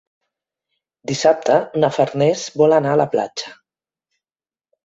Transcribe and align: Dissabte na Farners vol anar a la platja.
Dissabte 1.11 1.57
na 1.83 1.91
Farners 1.97 2.47
vol 2.63 2.75
anar 2.79 2.95
a 2.95 2.99
la 3.03 3.09
platja. 3.15 3.53